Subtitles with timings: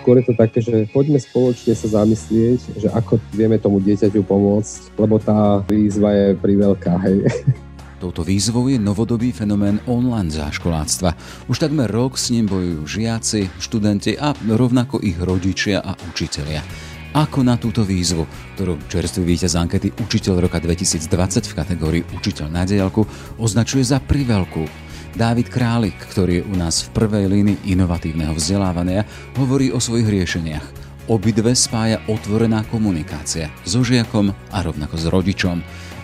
[0.00, 4.96] Skôr je to také, že poďme spoločne sa zamyslieť, že ako vieme tomu dieťaťu pomôcť,
[4.96, 7.28] lebo tá výzva je priveľká, hej.
[8.00, 11.12] Touto výzvou je novodobý fenomén online záškoláctva.
[11.52, 16.64] Už takmer rok s ním bojujú žiaci, študenti a rovnako ich rodičia a učitelia.
[17.12, 18.24] Ako na túto výzvu,
[18.56, 23.04] ktorú čerstvý víťaz ankety Učiteľ roka 2020 v kategórii Učiteľ na diálku
[23.36, 24.64] označuje za priveľkú,
[25.10, 29.02] Dávid Králik, ktorý je u nás v prvej línii inovatívneho vzdelávania,
[29.34, 30.66] hovorí o svojich riešeniach.
[31.10, 35.58] Obidve spája otvorená komunikácia so žiakom a rovnako s rodičom,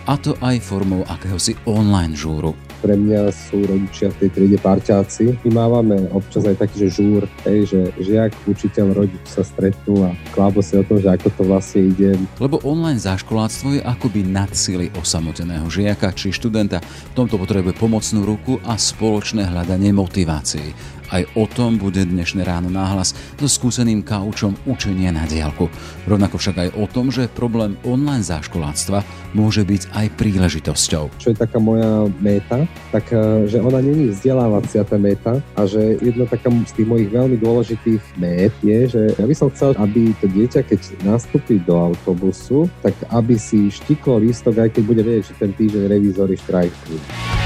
[0.07, 5.37] a to aj formou akéhosi online žúru pre mňa sú rodičia v tej triede parťáci.
[5.47, 10.13] My mávame občas aj taký, že žúr, hej, že žiak, učiteľ, rodič sa stretnú a
[10.33, 12.17] klábo si o tom, že ako to vlastne ide.
[12.37, 16.81] Lebo online záškoláctvo je akoby nadsily osamoteného žiaka či študenta.
[17.13, 20.96] V tomto potrebuje pomocnú ruku a spoločné hľadanie motivácií.
[21.07, 25.71] Aj o tom bude dnešné ráno náhlas so skúseným kaučom učenia na diálku.
[26.03, 31.03] Rovnako však aj o tom, že problém online záškoláctva môže byť aj príležitosťou.
[31.15, 35.95] Čo je taká moja méta, tak e, že ona není vzdelávacia tá méta a že
[36.03, 40.11] jedna taká z tých mojich veľmi dôležitých mét je, že ja by som chcel, aby
[40.19, 45.31] to dieťa, keď nastúpi do autobusu, tak aby si štiklo lístok, aj keď bude vedieť,
[45.31, 47.36] že ten týždeň revízory štrajkujú.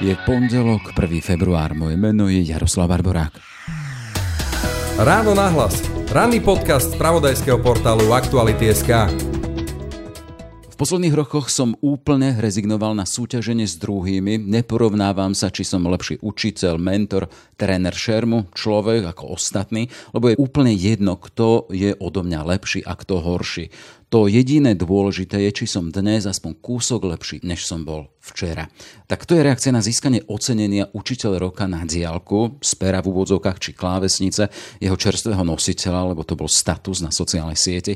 [0.00, 1.20] Je pondelok, 1.
[1.20, 1.76] február.
[1.76, 3.36] Moje meno je Jaroslav Barborák.
[4.96, 5.84] Ráno nahlas.
[6.08, 9.29] Ranný podcast z pravodajského portálu Aktuality.sk
[10.80, 14.40] posledných rokoch som úplne rezignoval na súťaženie s druhými.
[14.40, 17.28] Neporovnávam sa, či som lepší učiteľ, mentor,
[17.60, 22.96] tréner šermu, človek ako ostatný, lebo je úplne jedno, kto je odo mňa lepší a
[22.96, 23.68] kto horší.
[24.10, 28.66] To jediné dôležité je, či som dnes aspoň kúsok lepší, než som bol včera.
[29.06, 33.58] Tak to je reakcia na získanie ocenenia učiteľ roka na diálku, z pera v úvodzovkách
[33.62, 34.50] či klávesnice,
[34.82, 37.94] jeho čerstvého nositeľa, lebo to bol status na sociálnej sieti.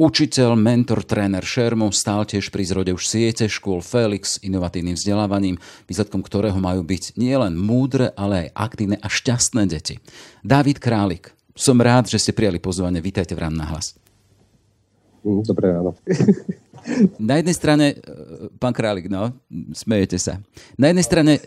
[0.00, 6.24] Učiteľ, mentor, tréner Šermu stál tiež pri zrode už siete škôl Felix inovatívnym vzdelávaním, výsledkom
[6.24, 10.00] ktorého majú byť nielen múdre, ale aj aktívne a šťastné deti.
[10.40, 13.04] Dávid Králik, som rád, že ste prijali pozvanie.
[13.04, 13.92] Vítajte v Rám na hlas.
[15.20, 15.92] Mm, dobré ráno.
[17.20, 17.96] Na jednej strane, e,
[18.56, 19.36] pán Králik, no,
[19.76, 20.40] smejete sa.
[20.80, 21.44] Na jednej strane,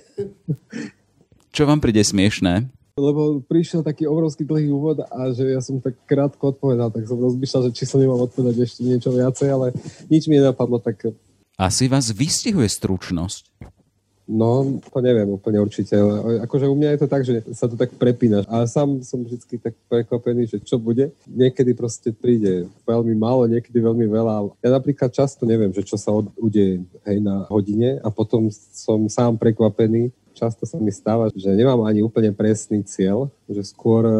[1.49, 2.69] čo vám príde smiešné?
[2.93, 7.17] Lebo prišiel taký obrovský dlhý úvod a že ja som tak krátko odpovedal, tak som
[7.17, 9.73] rozmýšľal, že či som nemám odpovedať ešte niečo viacej, ale
[10.13, 11.09] nič mi nenapadlo, tak...
[11.57, 13.49] Asi vás vystihuje stručnosť.
[14.29, 15.97] No, to neviem úplne určite.
[16.45, 18.45] Akože u mňa je to tak, že sa to tak prepína.
[18.45, 21.11] A sám som vždy tak prekvapený, že čo bude.
[21.27, 24.53] Niekedy proste príde veľmi málo, niekedy veľmi veľa.
[24.63, 29.35] Ja napríklad často neviem, že čo sa udeje hej, na hodine a potom som sám
[29.35, 34.15] prekvapený, často sa mi stáva, že nemám ani úplne presný cieľ, že skôr eh,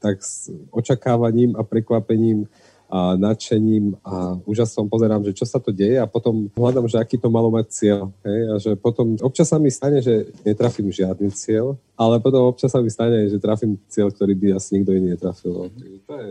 [0.00, 2.48] tak s očakávaním a prekvapením
[2.86, 7.18] a nadšením a úžasom pozerám, že čo sa to deje a potom hľadám, že aký
[7.18, 8.14] to malo mať cieľ.
[8.22, 8.40] Hej?
[8.46, 12.78] A že potom občas sa mi stane, že netrafím žiadny cieľ, ale potom občas sa
[12.78, 15.66] mi stane, že trafím cieľ, ktorý by asi nikto iný netrafil.
[15.66, 15.98] Mm-hmm.
[16.06, 16.30] To je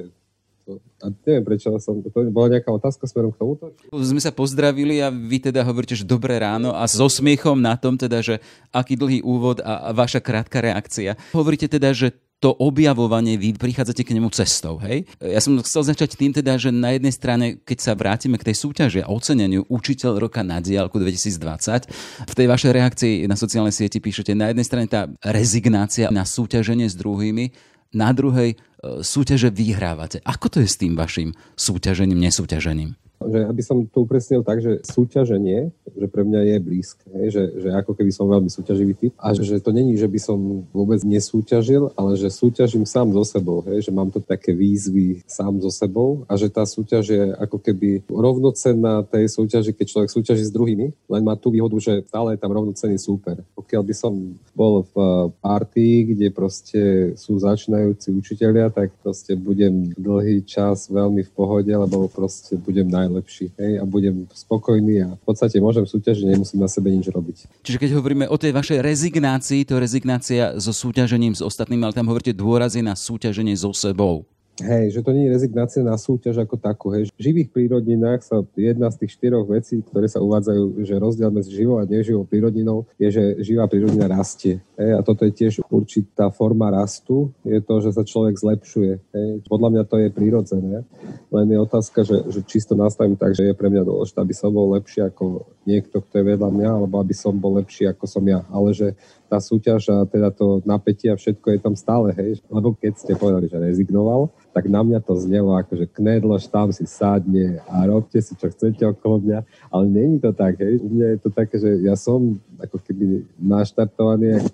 [0.74, 2.02] a neviem, prečo som...
[2.02, 3.70] To bola nejaká otázka smerom k tomuto?
[3.94, 7.94] Sme sa pozdravili a vy teda hovoríte, že dobré ráno a so smiechom na tom
[7.94, 8.42] teda, že
[8.74, 11.14] aký dlhý úvod a, vaša krátka reakcia.
[11.38, 15.08] Hovoríte teda, že to objavovanie, vy prichádzate k nemu cestou, hej?
[15.24, 18.60] Ja som chcel začať tým teda, že na jednej strane, keď sa vrátime k tej
[18.60, 21.90] súťaži a oceneniu Učiteľ roka na diálku 2020,
[22.28, 26.92] v tej vašej reakcii na sociálnej sieti píšete na jednej strane tá rezignácia na súťaženie
[26.92, 27.56] s druhými,
[27.96, 28.60] na druhej
[29.02, 30.22] súťaže vyhrávate.
[30.26, 32.98] Ako to je s tým vašim súťažením, nesúťažením?
[33.24, 37.70] že aby som to upresnil tak, že súťaženie, že pre mňa je blízke, že, že
[37.72, 41.96] ako keby som veľmi súťaživý typ a že to není, že by som vôbec nesúťažil,
[41.96, 46.28] ale že súťažím sám so sebou, hej, že mám to také výzvy sám so sebou
[46.28, 50.92] a že tá súťaž je ako keby rovnocenná tej súťaži, keď človek súťaží s druhými,
[50.92, 53.42] len má tú výhodu, že stále je tam rovnocenný súper.
[53.56, 54.14] Pokiaľ by som
[54.52, 54.96] bol v
[55.40, 56.82] partii, kde proste
[57.16, 63.56] sú začínajúci učiteľia, tak proste budem dlhý čas veľmi v pohode, lebo proste budem najlepší
[63.56, 67.64] hej, a budem spokojný a v podstate môžem súťažiť, nemusím na sebe nič robiť.
[67.64, 72.12] Čiže keď hovoríme o tej vašej rezignácii, to rezignácia so súťažením s ostatnými, ale tam
[72.12, 74.28] hovoríte dôrazy na súťaženie so sebou.
[74.56, 76.88] Hej, že to nie je rezignácia na súťaž ako takú.
[76.96, 77.12] Hej.
[77.12, 81.52] V živých prírodninách sa jedna z tých štyroch vecí, ktoré sa uvádzajú, že rozdiel medzi
[81.52, 84.64] živou a neživou prírodninou je, že živá prírodnina rastie.
[84.80, 84.92] Hej.
[84.96, 88.94] A toto je tiež určitá forma rastu, je to, že sa človek zlepšuje.
[89.12, 89.30] Hej.
[89.44, 90.88] Podľa mňa to je prírodzené.
[91.36, 94.56] Len je otázka, že, že čisto nastavím tak, že je pre mňa dôležité, aby som
[94.56, 98.24] bol lepší ako niekto, kto je vedľa mňa, alebo aby som bol lepší ako som
[98.24, 98.48] ja.
[98.48, 102.42] Ale že tá súťaž a teda to napätie a všetko je tam stále, hej.
[102.48, 106.72] Lebo keď ste povedali, že rezignoval, tak na mňa to znelo ako, že knedlož tam
[106.72, 109.40] si sadne a robte si, čo chcete okolo mňa,
[109.74, 110.80] ale není to tak, hej.
[110.80, 114.50] U mňa je to také, že ja som ako keby naštartovaný, ako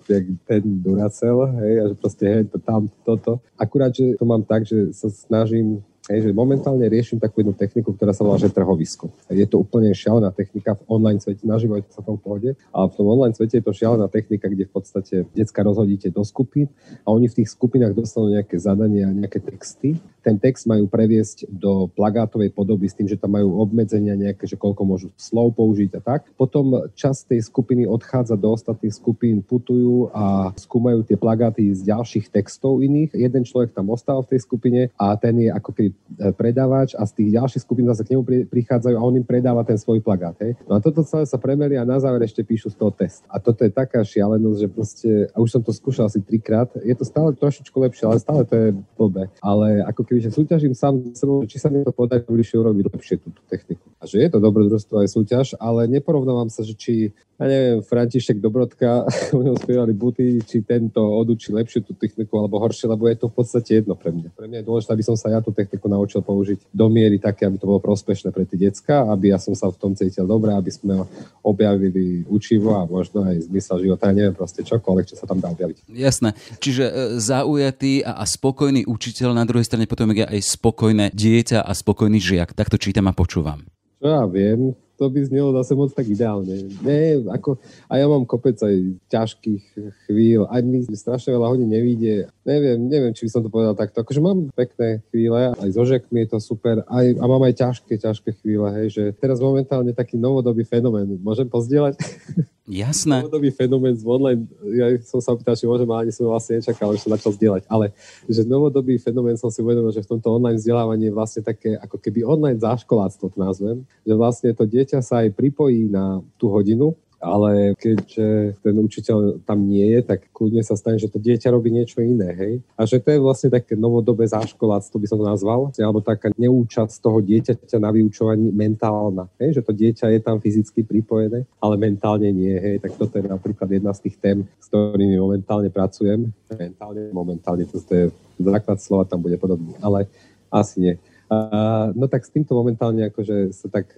[0.47, 3.43] ten Duracell, hej, a že proste hej, to tam, toto.
[3.59, 7.93] Akurát, že to mám tak, že sa snažím Hej, že momentálne riešim takú jednu techniku,
[7.93, 9.13] ktorá sa volá že trhovisko.
[9.29, 12.85] Je to úplne šialená technika v online svete, naživo je to sa tom pohode, ale
[12.89, 16.73] v tom online svete je to šialená technika, kde v podstate decka rozhodíte do skupín
[17.05, 21.89] a oni v tých skupinách dostanú nejaké zadania, nejaké texty ten text majú previesť do
[21.97, 26.01] plagátovej podoby s tým, že tam majú obmedzenia nejaké, že koľko môžu slov použiť a
[26.01, 26.29] tak.
[26.37, 32.29] Potom časť tej skupiny odchádza do ostatných skupín, putujú a skúmajú tie plagáty z ďalších
[32.29, 33.17] textov iných.
[33.17, 37.03] Jeden človek tam ostáva v tej skupine a ten je ako keby e, predávač a
[37.05, 40.35] z tých ďalších skupín zase k nemu prichádzajú a on im predáva ten svoj plagát.
[40.41, 40.57] Hej.
[40.65, 43.23] No a toto celé sa premeli a na záver ešte píšu z toho test.
[43.27, 46.95] A toto je taká šialenosť, že proste, a už som to skúšal asi trikrát, je
[46.95, 49.27] to stále trošičku lepšie, ale stále to je blbé.
[49.43, 53.15] Ale ako keby, že súťažím sám sebou, či sa mi to podarí bližšie urobiť lepšie
[53.19, 53.91] túto techniku.
[53.99, 58.37] A že je to dobrodružstvo aj súťaž, ale neporovnávam sa, že či ja neviem, František
[58.37, 63.17] Dobrodka, u neho spievali buty, či tento odučí lepšiu tú techniku alebo horšie, lebo je
[63.17, 64.29] to v podstate jedno pre mňa.
[64.37, 67.47] Pre mňa je dôležité, aby som sa ja tú techniku naučil použiť do miery také,
[67.47, 70.51] aby to bolo prospešné pre tie decka, aby ja som sa v tom cítil dobre,
[70.51, 71.05] aby sme
[71.41, 75.49] objavili učivo a možno aj zmysel života, ja neviem proste čokoľvek, čo sa tam dá
[75.49, 75.87] objaviť.
[75.89, 76.35] Jasné.
[76.59, 81.63] Čiže e, zaujatý a, a spokojný učiteľ, na druhej strane potom je aj spokojné dieťa
[81.63, 82.53] a spokojný žiak.
[82.53, 83.63] Takto čítam a počúvam.
[84.01, 86.69] Čo ja viem, to by znelo zase moc tak ideálne.
[86.85, 87.57] Nie, ako,
[87.89, 89.63] a ja mám kopec aj ťažkých
[90.05, 92.29] chvíľ, aj mi strašne veľa hodín nevíde.
[92.45, 94.05] Neviem, neviem, či by som to povedal takto.
[94.05, 97.97] Akože mám pekné chvíle, aj so žekmi je to super, aj, a mám aj ťažké,
[97.97, 101.17] ťažké chvíle, hej, že teraz momentálne taký novodobý fenomén.
[101.17, 101.97] Môžem pozdieľať?
[102.71, 103.19] Jasné.
[103.19, 107.03] Novodobý fenomén z online, ja som sa opýtal, či môžem, ani som vlastne nečakal, že
[107.03, 107.91] som začal zdieľať, ale
[108.31, 111.99] že novodobý fenomén som si uvedomil, že v tomto online vzdelávaní je vlastne také ako
[111.99, 116.95] keby online záškoláctvo to nazvem, že vlastne to dieťa sa aj pripojí na tú hodinu
[117.21, 121.69] ale keďže ten učiteľ tam nie je, tak kľudne sa stane, že to dieťa robí
[121.69, 122.53] niečo iné, hej.
[122.73, 126.97] A že to je vlastne také novodobé záškoláctvo, by som to nazval, alebo taká neúčasť
[126.97, 132.33] toho dieťaťa na vyučovaní mentálna, hej, že to dieťa je tam fyzicky pripojené, ale mentálne
[132.33, 132.81] nie, hej.
[132.81, 136.33] Tak toto je napríklad jedna z tých tém, s ktorými momentálne pracujem.
[136.49, 138.09] Mentálne, momentálne, to je
[138.41, 140.09] základ slova, tam bude podobný, ale
[140.49, 140.93] asi nie.
[141.31, 143.95] Uh, no tak s týmto momentálne akože sa tak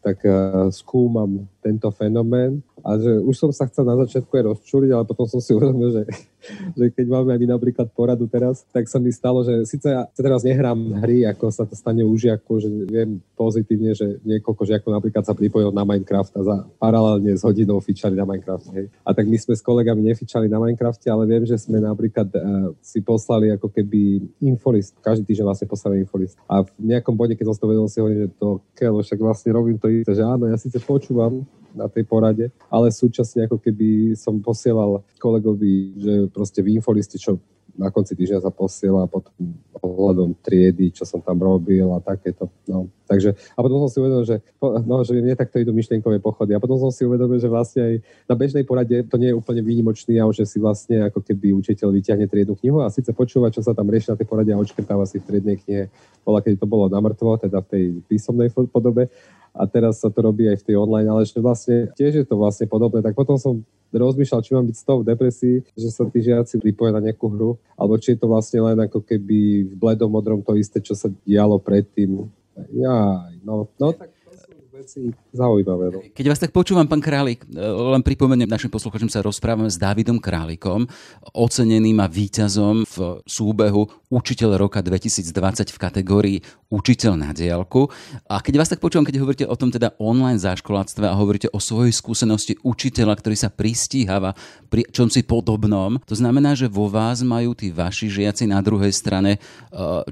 [0.00, 2.64] tak uh, skúmam tento fenomén.
[2.80, 5.92] A že už som sa chcel na začiatku aj rozčúliť, ale potom som si uvedomil,
[5.92, 6.02] že,
[6.76, 10.42] že keď máme aj napríklad poradu teraz, tak sa mi stalo, že síce ja teraz
[10.42, 15.24] nehrám hry, ako sa to stane u žiakov, že viem pozitívne, že niekoľko žiakov napríklad
[15.24, 18.66] sa pripojil na Minecraft a za paralelne s hodinou fičali na Minecraft.
[18.76, 18.86] Hej.
[19.04, 22.72] A tak my sme s kolegami nefičali na Minecrafte, ale viem, že sme napríklad uh,
[22.80, 26.36] si poslali ako keby infolist, každý týždeň vlastne poslali infolist.
[26.48, 29.50] A v nejakom bode, keď som to vedel, si hovorím, že to keľo, však vlastne
[29.52, 34.18] robím to isté, že áno, ja síce počúvam, na tej porade, ale súčasne ako keby
[34.18, 37.38] som posielal kolegovi, že proste v infoliste, čo
[37.80, 39.32] na konci týždňa sa posiela potom
[39.80, 42.52] ohľadom triedy, čo som tam robil a takéto.
[42.68, 42.92] No.
[43.08, 46.52] Takže, a potom som si uvedomil, že, no, že nie takto idú myšlienkové pochody.
[46.52, 47.94] A potom som si uvedomil, že vlastne aj
[48.28, 51.88] na bežnej porade to nie je úplne výnimočný a že si vlastne ako keby učiteľ
[51.90, 55.08] vyťahne triednu knihu a síce počúva, čo sa tam rieši na tej porade a očkrtáva
[55.08, 55.88] si v triednej knihe.
[56.22, 59.08] Bola, keď to bolo na mŕtvo, teda v tej písomnej podobe
[59.54, 62.38] a teraz sa to robí aj v tej online, ale ešte vlastne tiež je to
[62.38, 66.06] vlastne podobné, tak potom som rozmýšľal, či mám byť z toho v depresii, že sa
[66.06, 69.74] tí žiaci pripoja na nejakú hru, alebo či je to vlastne len ako keby v
[69.74, 72.30] bledom modrom to isté, čo sa dialo predtým.
[72.76, 74.14] Ja, no, no tak
[74.80, 75.84] veci zaujímavé.
[75.92, 76.00] No.
[76.16, 80.16] Keď vás tak počúvam, pán Králik, e, len pripomeniem našim poslucháčom sa rozprávame s Dávidom
[80.16, 80.88] Králikom,
[81.36, 86.38] oceneným a víťazom v súbehu Učiteľ roka 2020 v kategórii
[86.70, 87.90] Učiteľ na diálku.
[88.30, 91.58] A keď vás tak počúvam, keď hovoríte o tom teda online záškoláctve a hovoríte o
[91.58, 94.38] svojej skúsenosti učiteľa, ktorý sa pristíhava
[94.70, 99.34] pri čomsi podobnom, to znamená, že vo vás majú tí vaši žiaci na druhej strane
[99.34, 99.38] e,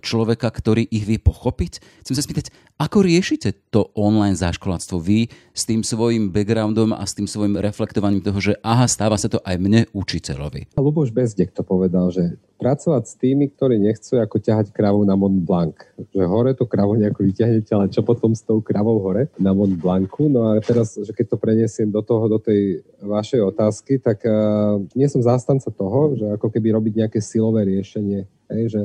[0.02, 2.02] človeka, ktorý ich vie pochopiť.
[2.02, 7.14] Chcem sa spýtať, ako riešite to online záškoláctvo vy s tým svojim backgroundom a s
[7.14, 10.74] tým svojim reflektovaním toho, že aha, stáva sa to aj mne, učiteľovi?
[10.74, 15.42] Luboš Bezdek to povedal, že pracovať s tými, ktorí nechcú ako ťahať kravu na Mont
[15.42, 15.78] Blanc.
[16.10, 19.74] Že hore to kravu nejako vyťahnete, ale čo potom s tou kravou hore na Mont
[19.74, 20.30] Blancu?
[20.30, 24.78] No a teraz, že keď to prenesiem do toho, do tej vašej otázky, tak uh,
[24.94, 28.24] nie som zástanca toho, že ako keby robiť nejaké silové riešenie.
[28.48, 28.82] Hej, že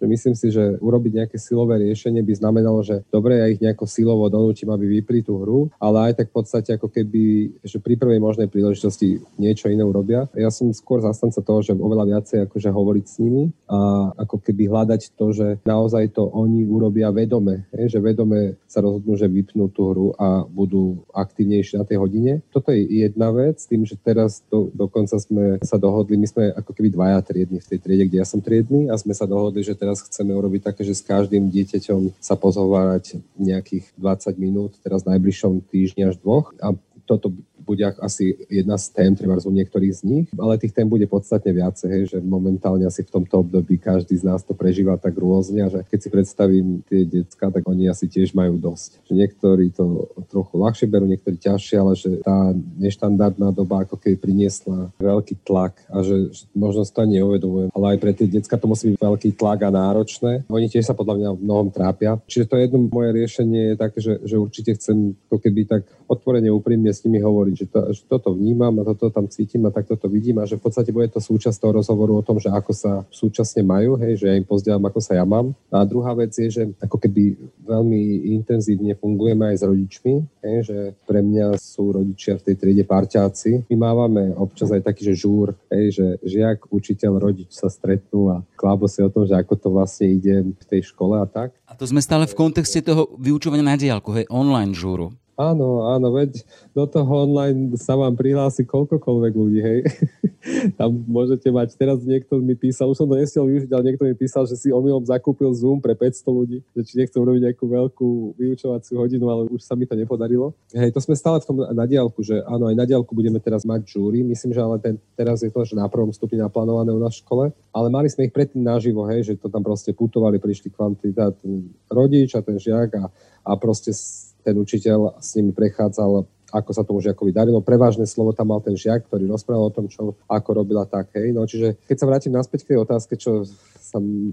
[0.00, 3.84] že myslím si, že urobiť nejaké silové riešenie by znamenalo, že dobre, ja ich nejako
[3.84, 8.00] silovo donútim, aby vypli tú hru, ale aj tak v podstate ako keby, že pri
[8.00, 10.24] prvej možnej príležitosti niečo iné urobia.
[10.32, 14.72] Ja som skôr zastanca toho, že oveľa viacej akože hovoriť s nimi a ako keby
[14.72, 19.92] hľadať to, že naozaj to oni urobia vedome, že vedome sa rozhodnú, že vypnú tú
[19.92, 22.40] hru a budú aktívnejšie na tej hodine.
[22.54, 26.70] Toto je jedna vec, tým, že teraz do, dokonca sme sa dohodli, my sme ako
[26.72, 29.74] keby dvaja triedni v tej triede, kde ja som triedny a sme sa dohodli, že
[29.74, 35.02] teraz teraz chceme urobiť také, že s každým dieťaťom sa pozhovárať nejakých 20 minút, teraz
[35.02, 36.54] v najbližšom týždni až dvoch.
[36.62, 36.78] A
[37.10, 37.34] toto
[37.70, 41.54] bude asi jedna z tém, treba u niektorých z nich, ale tých tém bude podstatne
[41.54, 45.86] viacej, že momentálne asi v tomto období každý z nás to prežíva tak rôzne, že
[45.86, 49.06] keď si predstavím tie decka, tak oni asi tiež majú dosť.
[49.06, 52.50] Že niektorí to trochu ľahšie berú, niektorí ťažšie, ale že tá
[52.82, 57.86] neštandardná doba ako keby priniesla veľký tlak a že, že možno si to neuvedomujem, ale
[57.94, 60.42] aj pre tie decka to musí byť veľký tlak a náročné.
[60.50, 62.18] Oni tiež sa podľa mňa v mnohom trápia.
[62.26, 66.50] Čiže to jedno moje riešenie je také, že, že určite chcem ako keby tak otvorene
[66.50, 70.00] úprimne s nimi hovoriť, že, to, že toto vnímam a toto tam cítim a takto
[70.00, 72.72] to vidím a že v podstate bude to súčasť toho rozhovoru o tom, že ako
[72.72, 75.52] sa súčasne majú, hej, že ja im pozdielam, ako sa ja mám.
[75.68, 77.36] A druhá vec je, že ako keby
[77.68, 82.84] veľmi intenzívne fungujeme aj s rodičmi, hej, že pre mňa sú rodičia v tej triede
[82.88, 83.68] parťáci.
[83.68, 88.36] My mávame občas aj taký, že žúr, hej, že žiak, učiteľ, rodič sa stretnú a
[88.56, 91.52] klábo si o tom, že ako to vlastne ide v tej škole a tak.
[91.68, 95.12] A to sme stále v kontexte toho vyučovania na diálku, hej, online žúru.
[95.40, 96.44] Áno, áno, veď
[96.76, 99.80] do toho online sa vám prihlási koľkokoľvek ľudí, hej.
[100.80, 104.12] Tam môžete mať, teraz niekto mi písal, už som to nestiel využiť, ale niekto mi
[104.12, 108.36] písal, že si omylom zakúpil Zoom pre 500 ľudí, že či nechcem robiť nejakú veľkú
[108.36, 110.52] vyučovaciu hodinu, ale už sa mi to nepodarilo.
[110.76, 113.64] Hej, to sme stále v tom na diálku, že áno, aj na diálku budeme teraz
[113.64, 117.00] mať žúry, myslím, že ale ten, teraz je to, že na prvom stupni naplánované u
[117.00, 120.68] nás škole, ale mali sme ich predtým naživo, hej, že to tam proste putovali, prišli
[120.68, 123.04] kvantita, ten rodič a ten žiak a,
[123.44, 123.92] a proste
[124.40, 127.62] ten učiteľ s nimi prechádzal ako sa tomu žiakovi darilo.
[127.62, 131.14] Prevážne slovo tam mal ten žiak, ktorý rozprával o tom, čo ako robila tak.
[131.14, 131.30] Hej.
[131.30, 133.46] No, čiže keď sa vrátim naspäť k tej otázke, čo
[133.90, 134.30] som, e,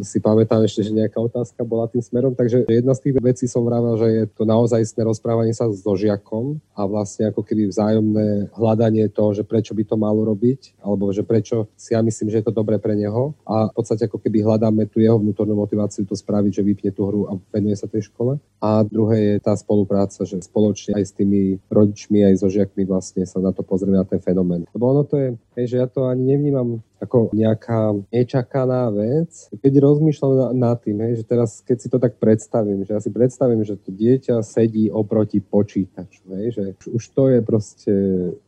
[0.00, 2.32] si pamätám ešte, že nejaká otázka bola tým smerom.
[2.32, 5.92] Takže jedna z tých vecí som vravel, že je to naozaj istné rozprávanie sa so
[5.92, 11.12] žiakom a vlastne ako keby vzájomné hľadanie toho, že prečo by to malo robiť, alebo
[11.12, 13.36] že prečo si ja myslím, že je to dobré pre neho.
[13.44, 17.04] A v podstate ako keby hľadáme tu jeho vnútornú motiváciu to spraviť, že vypne tú
[17.04, 18.40] hru a venuje sa tej škole.
[18.64, 23.28] A druhé je tá spolupráca, že spoločne aj s tými rodičmi, aj so žiakmi vlastne
[23.28, 24.64] sa na to pozrieme na ten fenomén.
[24.72, 25.28] Lebo ono to je,
[25.60, 29.48] hej, že ja to ani nevnímam ako nejaká nečakaná vec.
[29.56, 33.10] Keď rozmýšľam nad tým, hej, že teraz keď si to tak predstavím, že ja si
[33.10, 37.94] predstavím, že to dieťa sedí oproti počítaču, hej, že už to je proste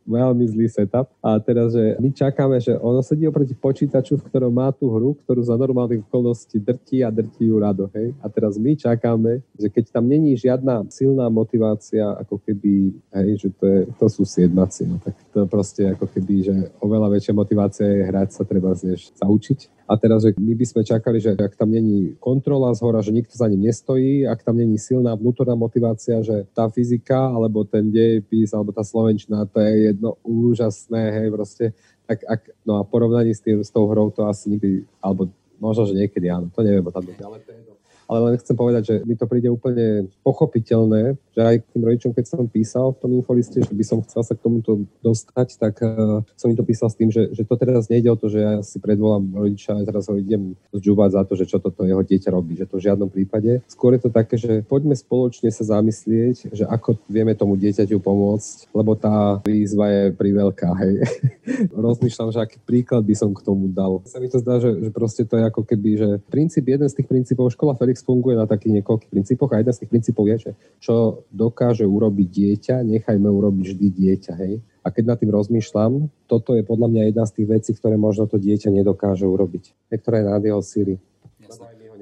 [0.06, 1.10] veľmi zlý setup.
[1.22, 5.14] A teraz, že my čakáme, že ono sedí oproti počítaču, v ktorom má tú hru,
[5.24, 7.90] ktorú za normálnych okolností drtí a drtí ju rado.
[7.94, 8.14] Hej.
[8.22, 12.92] A teraz my čakáme, že keď tam není žiadna silná motivácia, ako keby,
[13.22, 17.08] hej, že to, je, to sú siedmaci, no, tak to proste ako keby, že oveľa
[17.12, 19.81] väčšia motivácia je hrať sa treba než sa učiť.
[19.92, 23.12] A teraz, že my by sme čakali, že ak tam není kontrola z hora, že
[23.12, 27.92] nikto za ním nestojí, ak tam není silná vnútorná motivácia, že tá fyzika, alebo ten
[27.92, 31.64] dejepis, alebo tá slovenčina, to je jedno úžasné, hej, proste,
[32.08, 35.28] tak ak, no a porovnaní s, tým, s tou hrou to asi nikdy, alebo
[35.60, 37.71] možno, že niekedy áno, to neviem, tam ale to je
[38.12, 42.12] ale len chcem povedať, že mi to príde úplne pochopiteľné, že aj k tým rodičom,
[42.12, 45.80] keď som písal v tom infoliste, že by som chcel sa k tomuto dostať, tak
[45.80, 48.38] uh, som im to písal s tým, že, že to teraz nejde o to, že
[48.44, 52.04] ja si predvolám rodiča a teraz ho idem zžúvať za to, že čo toto jeho
[52.04, 53.64] dieťa robí, že to v žiadnom prípade.
[53.64, 58.76] Skôr je to také, že poďme spoločne sa zamyslieť, že ako vieme tomu dieťaťu pomôcť,
[58.76, 60.94] lebo tá výzva je priveľká, hej.
[61.72, 64.04] Rozmýšľam, že aký príklad by som k tomu dal.
[64.04, 67.00] Sa mi to zdá, že, že proste to je ako keby, že princíp, jeden z
[67.00, 70.36] tých princípov škola Felix funguje na takých niekoľkých princípoch a jeden z tých princípov je,
[70.38, 70.50] že
[70.82, 74.60] čo dokáže urobiť dieťa, nechajme urobiť vždy dieťa, hej.
[74.82, 78.26] A keď nad tým rozmýšľam, toto je podľa mňa jedna z tých vecí, ktoré možno
[78.26, 79.94] to dieťa nedokáže urobiť.
[79.94, 80.98] Niektoré je nad jeho síly.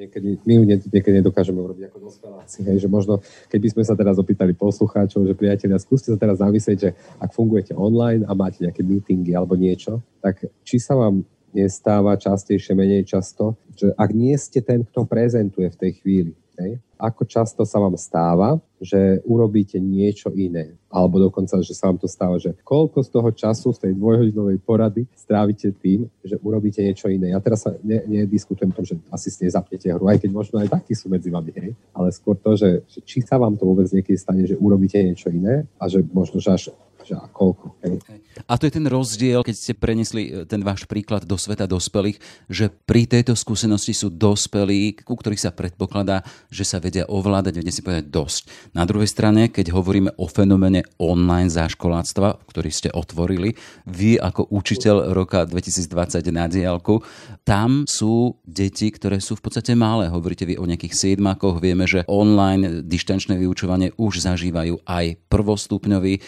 [0.00, 2.64] Niekedy, my ju niekedy nedokážeme urobiť ako dospeláci.
[2.64, 3.21] Hej, že možno,
[3.52, 7.76] keby sme sa teraz opýtali poslucháčov, že priatelia, skúste sa teraz zamyslieť, že ak fungujete
[7.76, 11.21] online a máte nejaké meetingy alebo niečo, tak či sa vám
[11.52, 16.76] nestáva častejšie, menej často, že ak nie ste ten, kto prezentuje v tej chvíli, hej,
[17.00, 20.76] ako často sa vám stáva, že urobíte niečo iné.
[20.92, 24.61] Alebo dokonca, že sa vám to stáva, že koľko z toho času z tej dvojhodinovej
[24.61, 27.33] porady strávite tým, že urobíte niečo iné.
[27.33, 30.61] Ja teraz sa ne, nediskutujem o tom, že asi si nezapnete hru, aj keď možno
[30.61, 31.73] aj takí sú medzi vami, hej.
[31.97, 35.33] Ale skôr to, že, že či sa vám to vôbec niekedy stane, že urobíte niečo
[35.33, 36.64] iné a že možno, že až
[37.11, 37.75] že a koľko.
[37.83, 37.99] Hej.
[38.47, 42.23] A to je ten rozdiel, keď ste prenesli e, ten váš príklad do sveta dospelých,
[42.47, 47.75] že pri tejto skúsenosti sú dospelí, ku ktorých sa predpokladá, že sa vedia ovládať, vedia
[47.75, 48.43] si povedať dosť.
[48.71, 53.59] Na druhej strane, keď hovoríme o fenomene online záškoláctva, ktorý ste otvorili,
[53.90, 57.02] vy ako učiteľ roka 2020 na diálku,
[57.43, 60.07] tam sú deti, ktoré sú v podstate malé.
[60.07, 66.21] Hovoríte vy o nejakých siedmakoch, vieme, že online dištančné vyučovanie už zažívajú aj prvostupňoví e,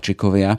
[0.00, 0.56] školáčikovia.
[0.56, 0.58] E,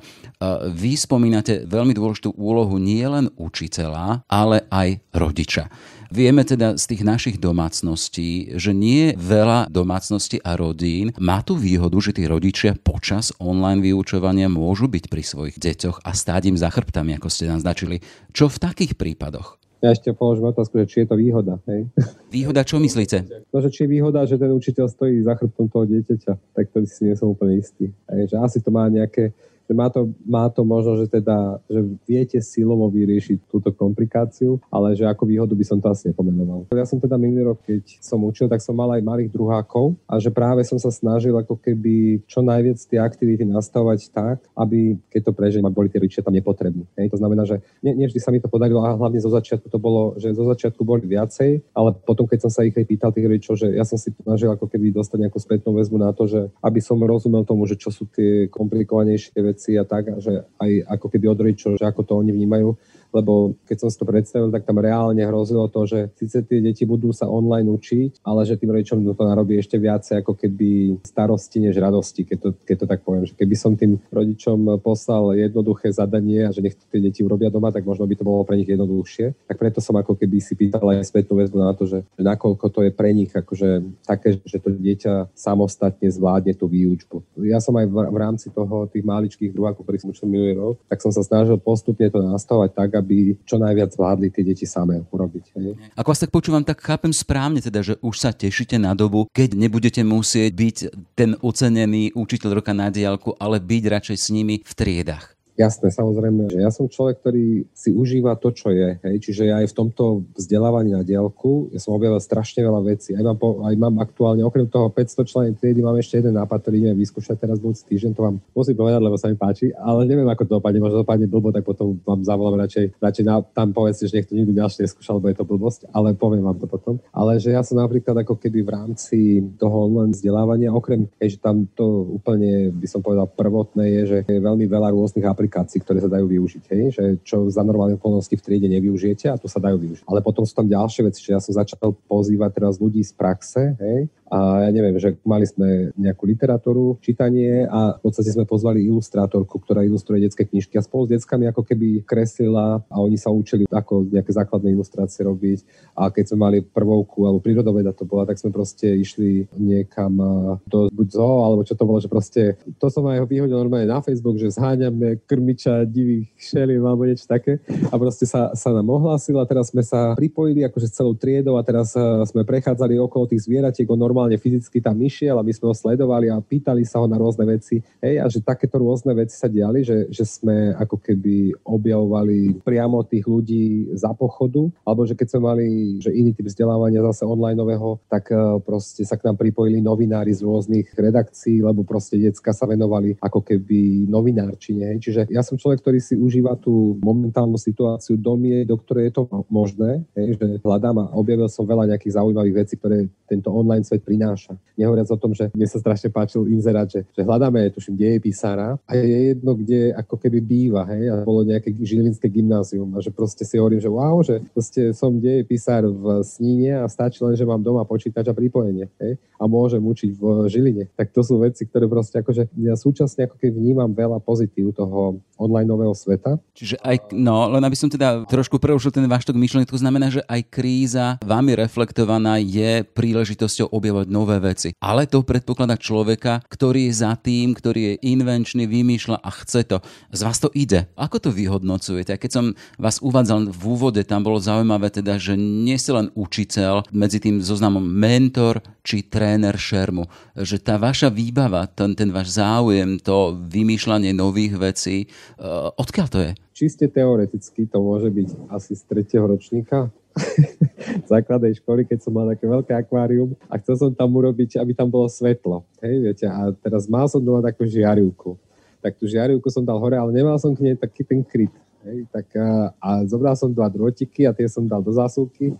[0.69, 5.67] vy spomínate veľmi dôležitú úlohu nielen učiteľa, ale aj rodiča.
[6.11, 11.95] Vieme teda z tých našich domácností, že nie veľa domácností a rodín má tú výhodu,
[12.03, 16.67] že tí rodičia počas online vyučovania môžu byť pri svojich deťoch a stáť im za
[16.67, 18.03] chrbtami, ako ste naznačili.
[18.35, 19.60] Čo v takých prípadoch?
[19.81, 21.57] Ja ešte položím otázku, že či je to výhoda.
[21.65, 21.89] Hej?
[22.29, 23.49] Výhoda, čo myslíte?
[23.49, 26.85] No, že či je výhoda, že ten učiteľ stojí za chrbtom toho dieťaťa, tak to
[26.85, 27.89] si nie som úplne istý.
[28.13, 29.33] Hej, že asi to má nejaké
[29.67, 34.93] že má to, má to možno, že teda, že viete silovo vyriešiť túto komplikáciu, ale
[34.95, 36.67] že ako výhodu by som to asi nepomenoval.
[36.75, 40.19] Ja som teda minulý rok, keď som učil, tak som mal aj malých druhákov a
[40.19, 45.21] že práve som sa snažil ako keby čo najviac tie aktivity nastavovať tak, aby keď
[45.29, 46.85] to prežijem, boli tie rodičia tam nepotrební.
[46.99, 47.15] Hej?
[47.15, 49.79] To znamená, že nie, nie vždy sa mi to podarilo a hlavne zo začiatku to
[49.79, 53.27] bolo, že zo začiatku boli viacej, ale potom, keď som sa ich aj pýtal tých
[53.27, 56.51] rodičov, že ja som si snažil ako keby dostať nejakú spätnú väzbu na to, že
[56.59, 61.07] aby som rozumel tomu, že čo sú tie komplikovanejšie veci, a tak, že aj ako
[61.11, 62.73] keby od rodičov, že ako to oni vnímajú
[63.11, 66.87] lebo keď som si to predstavil, tak tam reálne hrozilo to, že síce tie deti
[66.87, 71.63] budú sa online učiť, ale že tým rodičom to narobí ešte viacej ako keby starosti
[71.63, 73.27] než radosti, keď to, keď to tak poviem.
[73.27, 77.51] Že keby som tým rodičom poslal jednoduché zadanie a že nech to tie deti urobia
[77.51, 79.47] doma, tak možno by to bolo pre nich jednoduchšie.
[79.47, 82.79] Tak preto som ako keby si pýtal aj spätnú väzbu na to, že, nakoľko to
[82.87, 87.43] je pre nich akože také, že to dieťa samostatne zvládne tú výučbu.
[87.47, 90.75] Ja som aj v, v rámci toho tých maličkých druhákov, ktorých som učil minulý rok,
[90.87, 95.01] tak som sa snažil postupne to nastavovať tak, aby čo najviac zvládli tie deti samé
[95.09, 95.45] urobiť.
[95.57, 95.73] Hej.
[95.97, 99.57] Ako vás tak počúvam, tak chápem správne teda, že už sa tešíte na dobu, keď
[99.57, 100.77] nebudete musieť byť
[101.17, 105.40] ten ocenený učiteľ roka na diálku, ale byť radšej s nimi v triedach.
[105.61, 108.97] Jasné, samozrejme, že ja som človek, ktorý si užíva to, čo je.
[109.05, 109.15] Hej.
[109.21, 113.13] Čiže ja aj v tomto vzdelávaní na diálku, ja som objavil strašne veľa vecí.
[113.13, 116.65] Aj mám, po, aj mám aktuálne, okrem toho 500 členov triedy, mám ešte jeden nápad,
[116.65, 120.09] ktorý ideme vyskúšať teraz budúci týždeň, to vám musím povedať, lebo sa mi páči, ale
[120.09, 123.69] neviem, ako to dopadne, možno dopadne blbo, tak potom vám zavolám radšej, radšej na, tam
[123.69, 126.97] povedzte, že niekto nikto ďalší neskúšal, lebo je to blbosť, ale poviem vám to potom.
[127.13, 129.17] Ale že ja som napríklad ako keby v rámci
[129.61, 134.17] toho online vzdelávania, okrem, hej, že tam to úplne, by som povedal, prvotné je, že
[134.25, 136.83] je veľmi veľa rôznych aplikácií, ktoré sa dajú využiť, hej?
[136.95, 140.07] že čo za normálne okolnosti v triede nevyužijete a tu sa dajú využiť.
[140.07, 143.75] Ale potom sú tam ďalšie veci, že ja som začal pozývať teraz ľudí z praxe,
[143.77, 144.07] hej?
[144.31, 149.59] A ja neviem, že mali sme nejakú literatúru, čítanie a v podstate sme pozvali ilustrátorku,
[149.59, 153.67] ktorá ilustruje detské knižky a spolu s deckami ako keby kreslila a oni sa učili,
[153.67, 155.67] ako nejaké základné ilustrácie robiť.
[155.99, 160.15] A keď sme mali prvovku alebo prírodoveda to bola, tak sme proste išli niekam
[160.63, 163.99] do buď zoo, alebo čo to bolo, že proste to som aj vyhodil normálne na
[163.99, 167.59] Facebook, že zháňame krmiča divých šeliem alebo niečo také.
[167.91, 171.67] A proste sa, sa nám ohlásil a teraz sme sa pripojili akože celou triedou a
[171.67, 171.91] teraz
[172.31, 176.29] sme prechádzali okolo tých zvieratiek normálne normálne fyzicky tam išiel a my sme ho sledovali
[176.29, 177.81] a pýtali sa ho na rôzne veci.
[177.97, 183.01] Hej, a že takéto rôzne veci sa diali, že, že sme ako keby objavovali priamo
[183.01, 185.65] tých ľudí za pochodu, alebo že keď sme mali
[185.97, 190.45] že iný typ vzdelávania zase onlineového, tak e, proste sa k nám pripojili novinári z
[190.45, 194.93] rôznych redakcií, lebo proste decka sa venovali ako keby novinárčine.
[194.93, 194.97] Hej.
[195.01, 199.23] Čiže ja som človek, ktorý si užíva tú momentálnu situáciu domie, do ktorej je to
[199.49, 204.03] možné, hej, že hľadám a objavil som veľa nejakých zaujímavých vecí, ktoré tento online svet
[204.11, 204.59] prináša.
[204.75, 208.91] Nehovoriac o tom, že mne sa strašne páčil inzerát, že, že hľadáme, tuším, písara a
[208.99, 213.47] je jedno, kde ako keby býva, hej, a bolo nejaké žilinské gymnázium a že proste
[213.47, 215.15] si hovorím, že wow, že proste som
[215.47, 219.79] písar v Sníne a stačí len, že mám doma počítač a pripojenie, hej, a môžem
[219.79, 220.83] učiť v Žiline.
[220.97, 225.21] Tak to sú veci, ktoré proste akože ja súčasne ako keby vnímam veľa pozitív toho
[225.37, 226.37] online nového sveta.
[226.57, 230.09] Čiže aj, no, len aby som teda trošku prerušil ten váš tok myšlenie, to znamená,
[230.09, 234.69] že aj kríza vami reflektovaná je príležitosťou objavovať nové veci.
[234.79, 239.77] Ale to predpokladá človeka, ktorý je za tým, ktorý je invenčný, vymýšľa a chce to.
[240.15, 240.87] Z vás to ide.
[240.95, 242.15] Ako to vyhodnocujete?
[242.15, 242.45] A keď som
[242.79, 247.43] vás uvádzal v úvode, tam bolo zaujímavé teda, že nie ste len učiteľ, medzi tým
[247.43, 250.07] zoznamom mentor či tréner šermu.
[250.33, 254.97] Že tá vaša výbava, ten, ten váš záujem, to vymýšľanie nových vecí,
[255.37, 256.31] uh, odkiaľ to je?
[256.55, 259.89] Čiste teoreticky to môže byť asi z tretieho ročníka
[261.05, 264.89] základnej školy, keď som mal také veľké akvárium a chcel som tam urobiť, aby tam
[264.89, 265.63] bolo svetlo.
[265.83, 268.37] Hej, viete, a teraz mal som doma takú žiarivku.
[268.81, 271.53] Tak tú žiarivku som dal hore, ale nemal som k nej taký ten kryt.
[271.81, 275.57] Hej, tak a, a zobral som dva drôtiky a tie som dal do zásuvky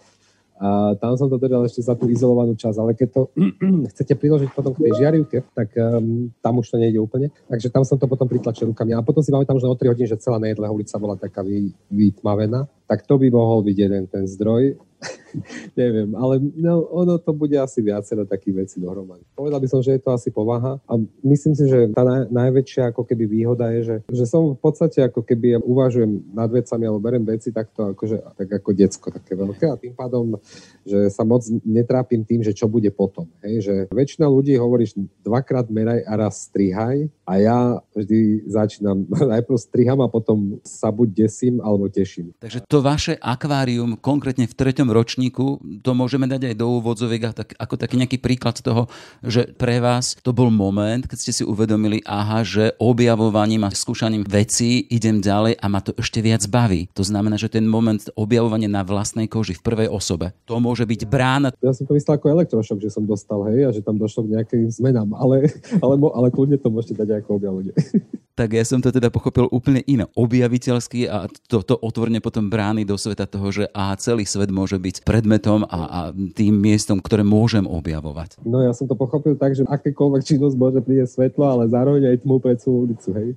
[0.62, 3.22] a tam som to dodal ešte za tú izolovanú časť, ale keď to
[3.98, 7.34] chcete priložiť potom k tej žiarivke, tak um, tam už to nejde úplne.
[7.50, 8.94] Takže tam som to potom pritlačil rukami.
[8.94, 11.74] A potom si pamätám, že o 3 hodiny, že celá nejedlá ulica bola taká vy,
[11.90, 12.70] vytmavená.
[12.86, 14.78] Tak to by mohol byť jeden ten zdroj.
[15.80, 19.24] Neviem, ale no, ono to bude asi viacero takých vecí dohromady.
[19.34, 20.94] Povedal by som, že je to asi povaha a
[21.26, 25.02] myslím si, že tá naj, najväčšia ako keby výhoda je, že, že som v podstate
[25.02, 29.66] ako keby uvažujem nad vecami alebo berem veci takto akože, tak ako decko také veľké
[29.72, 30.38] a tým pádom,
[30.86, 33.26] že sa moc netrápim tým, že čo bude potom.
[33.42, 33.66] Hej?
[33.66, 37.60] Že väčšina ľudí hovoríš dvakrát meraj a raz strihaj a ja
[37.96, 42.36] vždy začínam najprv striham a potom sa buď desím alebo teším.
[42.38, 47.56] Takže to vaše akvárium konkrétne v treťom ročníku, to môžeme dať aj do úvodzoviek tak,
[47.56, 48.92] ako taký nejaký príklad toho,
[49.24, 54.28] že pre vás to bol moment, keď ste si uvedomili, aha, že objavovaním a skúšaním
[54.28, 56.92] vecí idem ďalej a ma to ešte viac baví.
[56.98, 61.02] To znamená, že ten moment objavovania na vlastnej koži v prvej osobe, to môže byť
[61.08, 61.54] brána.
[61.62, 64.40] Ja som to myslel ako elektrošok, že som dostal, hej, a že tam došlo k
[64.40, 65.50] nejakým zmenám, ale,
[65.84, 67.74] ale, ale kľudne to môžete dať ako objavenie.
[68.36, 70.08] tak ja som to teda pochopil úplne iné.
[70.16, 74.76] Objaviteľský a toto to otvorne potom brány do sveta toho, že a celý svet môže
[74.76, 78.44] byť predmetom a, a tým miestom, ktoré môžem objavovať.
[78.44, 82.18] No ja som to pochopil tak, že akékoľvek činnosť môže prísť svetlo, ale zároveň aj
[82.28, 83.30] tmu pred celú ulicu, hej.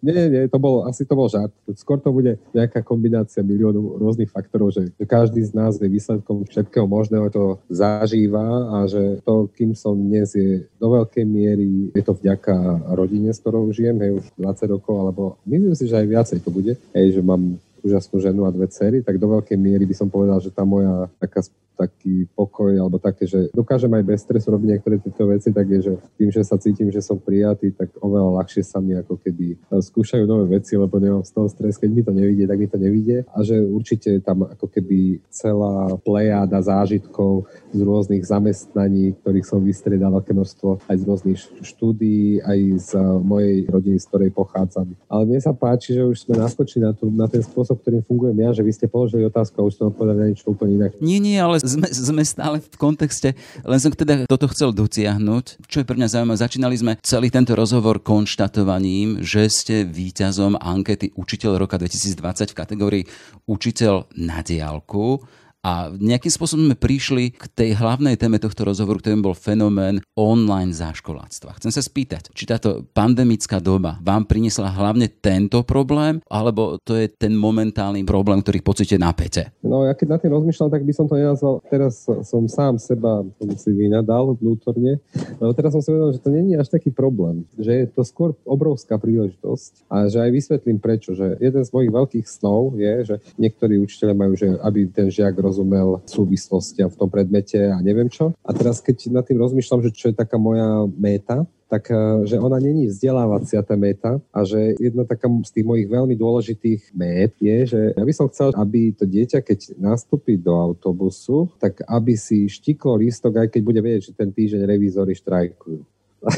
[0.00, 1.52] Nie, nie, to bol, asi to bol žart.
[1.76, 6.88] Skôr to bude nejaká kombinácia miliónov rôznych faktorov, že každý z nás je výsledkom všetkého
[6.88, 12.16] možného, to zažíva a že to, kým som dnes je do veľkej miery, je to
[12.16, 16.38] vďaka rodine, s ktorou žijem, hej, už 20 rokov, alebo myslím si, že aj viacej
[16.40, 19.96] to bude, hej, že mám úžasnú ženu a dve cery, tak do veľkej miery by
[19.96, 21.40] som povedal, že tá moja taká
[21.80, 25.80] taký pokoj, alebo také, že dokážem aj bez stresu robiť niektoré tieto veci, tak je,
[25.80, 29.56] že tým, že sa cítim, že som prijatý, tak oveľa ľahšie sa mi ako keby
[29.56, 32.68] e, skúšajú nové veci, lebo nemám z toho stres, keď mi to nevidie, tak mi
[32.68, 33.24] to nevidie.
[33.32, 40.12] A že určite tam ako keby celá plejáda zážitkov z rôznych zamestnaní, ktorých som vystriedal
[40.20, 42.90] veľké množstvo, aj z rôznych štúdií, aj z
[43.24, 44.92] mojej rodiny, z ktorej pochádzam.
[45.08, 48.36] Ale mne sa páči, že už sme naskočili na, tú, na ten spôsob, ktorým fungujem
[48.42, 50.92] ja, že vy ste položili otázku a už som odpovedali na niečo úplne inak.
[50.98, 55.70] Nie, nie, ale sme, sme stále v kontexte, len som teda toto chcel dociahnuť.
[55.70, 61.14] Čo je pre mňa zaujímavé, začínali sme celý tento rozhovor konštatovaním, že ste víťazom ankety
[61.14, 63.04] Učiteľ roka 2020 v kategórii
[63.46, 65.22] Učiteľ na diálku.
[65.60, 70.72] A nejakým spôsobom sme prišli k tej hlavnej téme tohto rozhovoru, ktorým bol fenomén online
[70.72, 71.60] záškoláctva.
[71.60, 77.12] Chcem sa spýtať, či táto pandemická doba vám priniesla hlavne tento problém, alebo to je
[77.12, 79.52] ten momentálny problém, ktorý pocite na pete?
[79.60, 83.20] No ja keď na tým rozmýšľam, tak by som to nenazval, teraz som sám seba
[83.36, 84.96] som si vynadal vnútorne,
[85.36, 88.32] no teraz som si uvedomil, že to není až taký problém, že je to skôr
[88.48, 93.14] obrovská príležitosť a že aj vysvetlím prečo, že jeden z mojich veľkých snov je, že
[93.36, 98.30] niektorí učiteľe majú, že aby ten žiak rozumel súvislostiam v tom predmete a neviem čo.
[98.46, 102.36] A teraz, keď nad tým rozmýšľam, že čo je taká moja méta, tak eh, že
[102.42, 107.38] ona není vzdelávacia tá meta a že jedna taká z tých mojich veľmi dôležitých mét
[107.38, 112.18] je, že ja by som chcel, aby to dieťa, keď nastúpi do autobusu, tak aby
[112.18, 115.80] si štiklo lístok, aj keď bude vedieť, že ten týždeň revízory štrajkujú.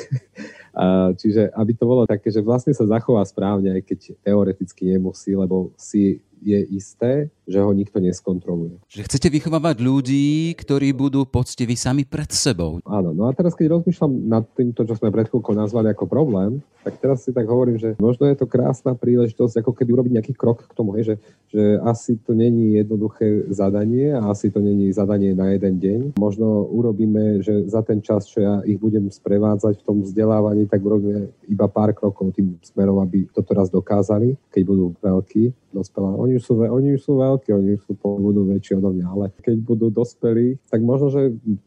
[0.72, 5.37] A, čiže aby to bolo také, že vlastne sa zachová správne, aj keď teoreticky nemusí,
[5.37, 8.78] lebo si je isté, že ho nikto neskontroluje.
[8.87, 12.78] Že chcete vychovávať ľudí, ktorí budú poctiví sami pred sebou.
[12.87, 16.62] Áno, no a teraz keď rozmýšľam nad týmto, čo sme pred chvíľkou nazvali ako problém,
[16.83, 20.35] tak teraz si tak hovorím, že možno je to krásna príležitosť, ako keby urobiť nejaký
[20.35, 21.16] krok k tomu, hej, že,
[21.55, 26.00] že asi to není jednoduché zadanie a asi to není zadanie na jeden deň.
[26.18, 30.83] Možno urobíme, že za ten čas, čo ja ich budem sprevádzať v tom vzdelávaní, tak
[30.83, 36.12] urobíme iba pár krokov tým smerom, aby toto raz dokázali, keď budú veľkí, dospelá.
[36.18, 39.24] Oni už sú, oni už sú veľ, veľkí, oni sú budú väčší odo mňa, ale
[39.40, 41.22] keď budú dospelí, tak možno, že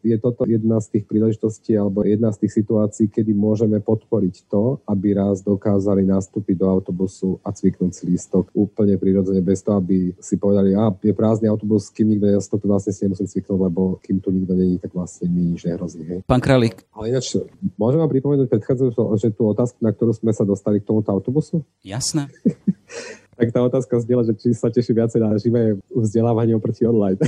[0.06, 4.80] je toto jedna z tých príležitostí alebo jedna z tých situácií, kedy môžeme podporiť to,
[4.86, 10.14] aby raz dokázali nastúpiť do autobusu a cviknúť si lístok úplne prirodzene, bez toho, aby
[10.22, 14.22] si povedali, a je prázdny autobus, kým nikto to vlastne si nemusím cviknúť, lebo kým
[14.22, 16.02] tu nikto není, tak vlastne mi nič nehrozí.
[16.06, 16.20] Hej.
[16.24, 16.86] Pán Kralik.
[16.94, 17.36] Ale ináč,
[17.76, 21.66] môžem vám pripomenúť predchádzajúcu, že tú otázku, na ktorú sme sa dostali k tomuto autobusu?
[21.82, 22.30] Jasné.
[23.36, 27.20] tak tá otázka zdieľa, že či sa teší viacej na živé vzdelávanie oproti online.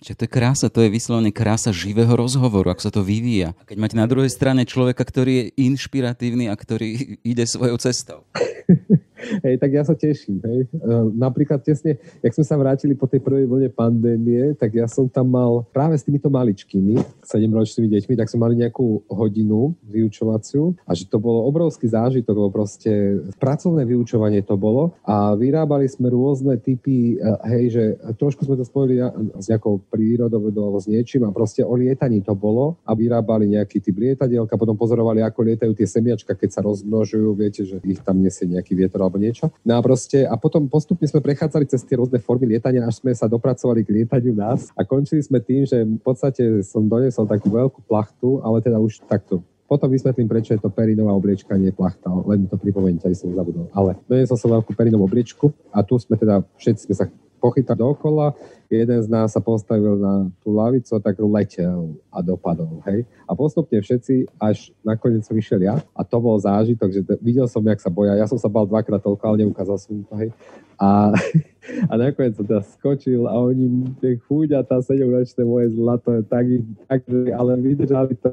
[0.00, 3.52] Čiže to je krása, to je vyslovene krása živého rozhovoru, ako sa to vyvíja.
[3.68, 6.96] Keď máte na druhej strane človeka, ktorý je inšpiratívny a ktorý
[7.36, 8.24] ide svojou cestou.
[9.44, 10.40] Hej, tak ja sa teším.
[10.42, 10.60] Hej.
[10.66, 15.06] E, napríklad tesne, jak sme sa vrátili po tej prvej vlne pandémie, tak ja som
[15.06, 20.92] tam mal práve s týmito maličkými, 7-ročnými deťmi, tak sme mali nejakú hodinu vyučovaciu a
[20.96, 26.56] že to bolo obrovský zážitok, lebo proste pracovné vyučovanie to bolo a vyrábali sme rôzne
[26.58, 27.84] typy, e, hej, že
[28.16, 29.02] trošku sme to spojili
[29.36, 33.82] s nejakou prírodovedou alebo s niečím a proste o lietaní to bolo a vyrábali nejaký
[33.82, 38.20] typ lietadielka, potom pozorovali, ako lietajú tie semiačka, keď sa rozmnožujú, viete, že ich tam
[38.22, 39.50] nesie nejaký vietor alebo niečo.
[39.66, 43.10] No a proste, a potom postupne sme prechádzali cez tie rôzne formy lietania, až sme
[43.10, 47.50] sa dopracovali k lietaniu nás a končili sme tým, že v podstate som donesol takú
[47.50, 52.10] veľkú plachtu, ale teda už takto potom vysvetlím, prečo je to perinová obliečka, nie plachta,
[52.26, 53.70] len to pripomeňte, aby som zabudol.
[53.70, 57.06] Ale donesol som veľkú perinovú obliečku a tu sme teda, všetci sme sa
[57.40, 58.36] pochytali dookola,
[58.68, 63.08] jeden z nás sa postavil na tú lavicu tak letel a dopadol, hej.
[63.24, 67.64] A postupne všetci, až nakoniec som vyšiel ja a to bol zážitok, že videl som,
[67.64, 68.14] jak sa boja.
[68.14, 70.30] Ja som sa bal dvakrát toľko, ale neukázal som to, hej.
[70.78, 71.10] A,
[71.90, 76.46] a nakoniec som teda skočil a oni, tie chúďatá, sedemročné moje zlato, tak,
[76.86, 77.00] tak,
[77.32, 78.30] ale vydržali to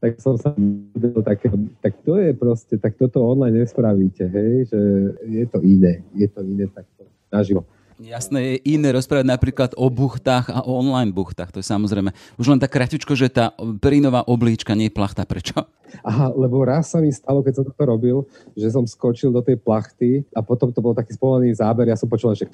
[0.00, 0.56] tak som sa
[0.96, 1.52] videl také,
[1.84, 4.80] tak to je proste, tak toto online nespravíte, hej, že
[5.28, 7.68] je to iné, je to iné takto naživo.
[8.00, 11.52] Jasné, je iné rozprávať napríklad o buchtách a o online buchtách.
[11.52, 12.08] To je samozrejme.
[12.40, 15.28] Už len tak kratičko, že tá perinová oblíčka nie je plachta.
[15.28, 15.68] Prečo?
[16.00, 18.24] Aha, lebo raz sa mi stalo, keď som toto robil,
[18.56, 21.92] že som skočil do tej plachty a potom to bol taký spomalený záber.
[21.92, 22.48] Ja som počul, že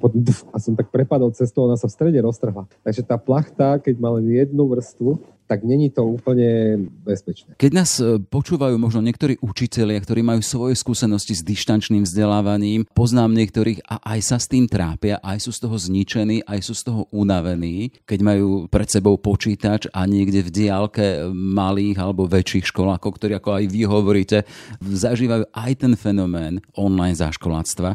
[0.54, 2.68] a som tak prepadol cestu, ona sa v strede roztrhla.
[2.82, 5.20] Takže tá plachta, keď má len jednu vrstvu,
[5.52, 7.60] tak není to úplne bezpečné.
[7.60, 13.36] Keď nás e, počúvajú možno niektorí učitelia, ktorí majú svoje skúsenosti s dištančným vzdelávaním, poznám
[13.36, 16.88] niektorých a aj sa s tým trápia, aj sú z toho zničení, aj sú z
[16.88, 23.20] toho unavení, keď majú pred sebou počítač a niekde v diálke malých alebo väčších školákov,
[23.20, 24.38] ktorí ako aj vy hovoríte,
[24.80, 27.92] zažívajú aj ten fenomén online záškoláctva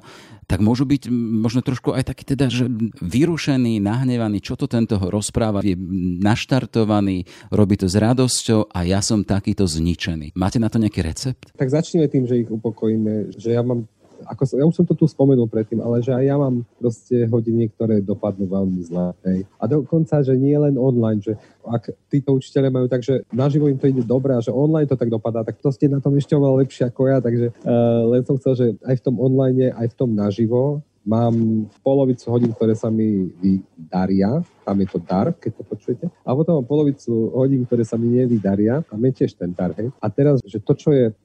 [0.48, 2.72] tak môžu byť možno trošku aj taký teda, že
[3.04, 5.76] vyrušený, nahnevaný, čo to tento rozpráva, je
[6.24, 10.32] naštartovaný, robí to s radosťou a ja som takýto zničený.
[10.40, 11.52] Máte na to nejaký recept?
[11.52, 13.92] Tak začneme tým, že ich upokojíme, že ja mám
[14.26, 17.28] ako som, ja už som to tu spomenul predtým, ale že aj ja mám proste
[17.30, 19.14] hodiny, ktoré dopadnú veľmi zle.
[19.28, 19.46] Hej.
[19.60, 23.78] A dokonca, že nie len online, že ak títo učiteľe majú tak, že naživo im
[23.78, 26.34] to ide dobre a že online to tak dopadá, tak to ste na tom ešte
[26.34, 29.88] oveľa lepšie ako ja, takže uh, len som chcel, že aj v tom online, aj
[29.92, 31.36] v tom naživo mám
[31.80, 36.60] polovicu hodín, ktoré sa mi vydaria, tam je to dar, keď to počujete, a potom
[36.60, 39.88] mám polovicu hodín, ktoré sa mi nevydaria, tam je tiež ten dar, hej.
[40.04, 41.16] A teraz, že to, čo je,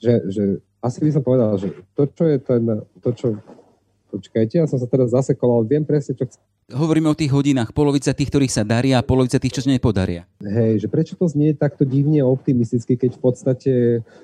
[0.00, 0.44] že, že
[0.78, 2.62] asi by som povedal, že to, čo je ten,
[3.02, 3.26] to, čo
[4.08, 6.40] Počkajte, ja som sa teraz zasekol, ale viem presne, čo chcem.
[6.68, 10.28] Hovoríme o tých hodinách, polovica tých, ktorých sa daria a polovica tých, čo sa nepodaria.
[10.44, 13.72] Hej, že prečo to znie takto divne optimisticky, keď v podstate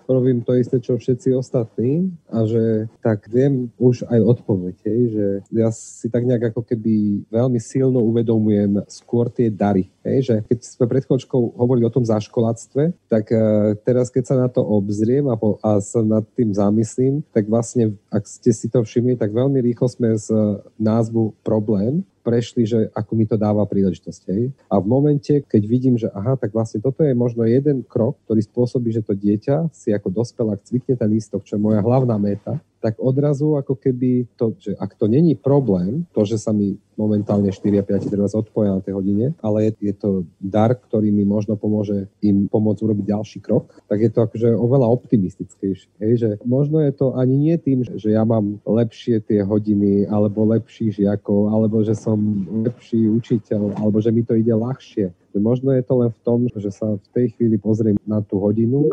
[0.04, 2.12] robím to isté, čo všetci ostatní?
[2.28, 5.26] A že tak viem už aj odpoveď, hej, že
[5.56, 10.58] ja si tak nejak ako keby veľmi silno uvedomujem skôr tie dary, hej, že keď
[10.68, 15.32] sme pred chvíľočkou hovorili o tom zaškoláctve, tak uh, teraz keď sa na to obzriem
[15.32, 19.32] a, po, a sa nad tým zamyslím, tak vlastne, ak ste si to všimli, tak
[19.32, 20.28] veľmi rýchlo sme z
[20.76, 24.22] názvu problém prešli, že ako mi to dáva príležitosť.
[24.32, 24.56] Hej.
[24.72, 28.40] A v momente, keď vidím, že aha, tak vlastne toto je možno jeden krok, ktorý
[28.40, 32.56] spôsobí, že to dieťa si ako dospelák cvikne ten lístok, čo je moja hlavná meta,
[32.84, 37.48] tak odrazu ako keby to, že ak to není problém, to, že sa mi momentálne
[37.48, 41.24] 4 a 5 treba odpoja na tej hodine, ale je, je to dar, ktorý mi
[41.24, 45.88] možno pomôže im pomôcť urobiť ďalší krok, tak je to akože oveľa optimistickejšie.
[45.96, 50.44] Hej, že možno je to ani nie tým, že ja mám lepšie tie hodiny, alebo
[50.44, 52.20] lepších žiakov, alebo že som
[52.68, 55.23] lepší učiteľ, alebo že mi to ide ľahšie.
[55.38, 58.86] Možno je to len v tom, že sa v tej chvíli pozriem na tú hodinu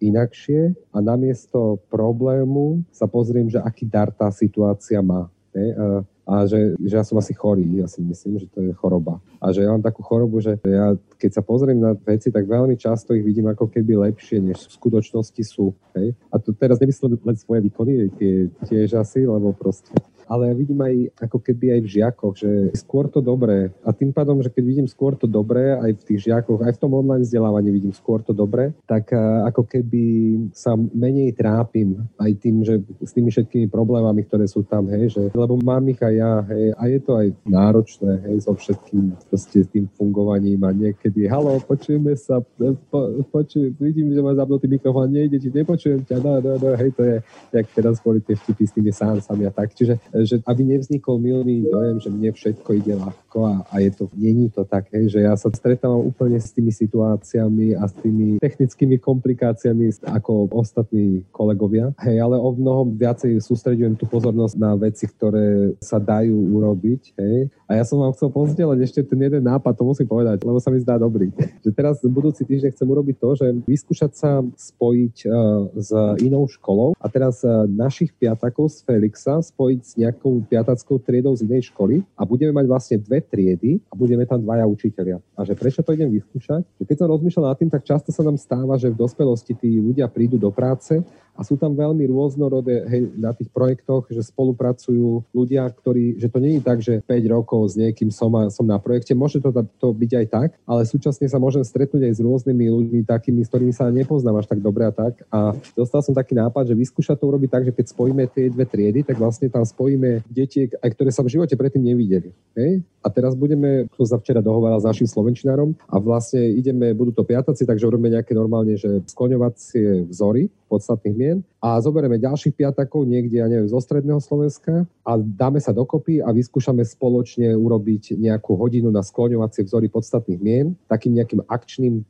[0.00, 5.32] inakšie a namiesto problému sa pozriem, že aký dar tá situácia má.
[5.56, 5.72] Ne?
[5.72, 5.84] A,
[6.26, 9.22] a že, že ja som asi chorý, ja si myslím, že to je choroba.
[9.40, 12.76] A že ja mám takú chorobu, že ja keď sa pozriem na veci, tak veľmi
[12.76, 15.72] často ich vidím ako keby lepšie, než v skutočnosti sú.
[15.96, 16.12] Hej?
[16.28, 19.96] A to teraz nemyslím len svoje výkony, tie tiež asi, lebo proste
[20.26, 20.94] ale vidím aj
[21.30, 23.70] ako keby aj v žiakoch, že skôr to dobré.
[23.86, 26.80] A tým pádom, že keď vidím skôr to dobré aj v tých žiakoch, aj v
[26.82, 29.14] tom online vzdelávaní vidím skôr to dobré, tak
[29.46, 30.04] ako keby
[30.52, 35.22] sa menej trápim aj tým, že s tými všetkými problémami, ktoré sú tam, hej, že,
[35.32, 39.64] lebo mám ich aj ja, hej, a je to aj náročné, hej, so všetkým, proste
[39.70, 42.42] tým fungovaním a niekedy, halo, počujeme sa,
[42.90, 46.90] po, počuj, vidím, že má zapnutý mikrofón, nejde ti, nepočujem ťa, no, no, no, hej,
[46.96, 47.16] to je,
[47.52, 51.66] jak teraz boli tie vtipy s tými sánsami a tak, čiže, že aby nevznikol milný
[51.68, 55.20] dojem, že mne všetko ide ľahko a, a je to, není to tak, hej, že
[55.26, 61.92] ja sa stretávam úplne s tými situáciami a s tými technickými komplikáciami ako ostatní kolegovia,
[62.06, 67.50] hej, ale o mnoho viacej sústredujem tú pozornosť na veci, ktoré sa dajú urobiť, hej.
[67.66, 70.70] A ja som vám chcel pozdieľať ešte ten jeden nápad, to musím povedať, lebo sa
[70.70, 71.34] mi zdá dobrý.
[71.66, 75.34] Že teraz budúci týždeň chcem urobiť to, že vyskúšať sa spojiť uh,
[75.74, 75.90] s
[76.22, 81.44] inou školou a teraz uh, našich piatakov z Felixa spojiť s nejakou piatackou triedou z
[81.44, 85.18] inej školy a budeme mať vlastne dve triedy a budeme tam dvaja učiteľia.
[85.34, 86.62] A že prečo to idem vyskúšať?
[86.78, 89.82] Že keď som rozmýšľal nad tým, tak často sa nám stáva, že v dospelosti tí
[89.82, 91.02] ľudia prídu do práce
[91.36, 96.38] a sú tam veľmi rôznorodé hej, na tých projektoch, že spolupracujú ľudia, ktorí, že to
[96.40, 99.52] nie je tak, že 5 rokov s niekým som, a, som na projekte, môže to,
[99.52, 103.52] to byť aj tak, ale súčasne sa môžem stretnúť aj s rôznymi ľuďmi, takými, s
[103.52, 105.20] ktorými sa nepoznám až tak dobre a tak.
[105.28, 108.64] A dostal som taký nápad, že vyskúšať to urobiť tak, že keď spojíme tie dve
[108.64, 109.62] triedy, tak vlastne tam
[109.96, 112.36] spojíme deti, aj ktoré sa v živote predtým nevideli.
[112.52, 112.84] Hej?
[113.00, 117.24] A teraz budeme, to sa včera dohováral s našim slovenčinárom a vlastne ideme, budú to
[117.24, 123.42] piataci, takže urobíme nejaké normálne, že skloňovacie vzory podstatných mien a zoberieme ďalších piatakov niekde,
[123.42, 128.94] ja neviem, zo stredného Slovenska a dáme sa dokopy a vyskúšame spoločne urobiť nejakú hodinu
[128.94, 132.02] na skloňovacie vzory podstatných mien, takým nejakým akčným e,